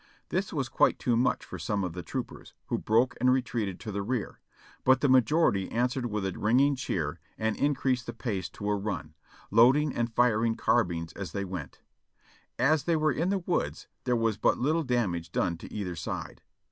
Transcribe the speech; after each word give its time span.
This 0.29 0.51
was 0.51 0.67
quite 0.67 0.97
too 0.97 1.15
much 1.15 1.45
for 1.45 1.59
some 1.59 1.83
of 1.83 1.93
the 1.93 2.01
troopers, 2.01 2.55
who 2.69 2.79
broke 2.79 3.15
and 3.19 3.31
retreated 3.31 3.79
to 3.81 3.91
the 3.91 4.01
rear; 4.01 4.39
but 4.83 5.01
the 5.01 5.07
majority 5.07 5.71
answered 5.71 6.07
with 6.07 6.25
a 6.25 6.31
ringing 6.35 6.75
cheer 6.75 7.19
and 7.37 7.55
increased 7.55 8.07
the 8.07 8.13
pace 8.13 8.49
to 8.49 8.67
a 8.71 8.75
run, 8.75 9.13
loading 9.51 9.93
and 9.95 10.11
firing 10.11 10.55
carbines 10.55 11.13
as 11.13 11.33
they 11.33 11.45
went. 11.45 11.81
As 12.57 12.85
they 12.85 12.95
were 12.95 13.11
in 13.11 13.29
the 13.29 13.37
woods, 13.45 13.85
there 14.05 14.15
was 14.17 14.37
but 14.37 14.57
little 14.57 14.81
damage 14.81 15.31
done 15.31 15.55
to 15.57 15.71
either 15.71 15.95
side. 15.95 16.41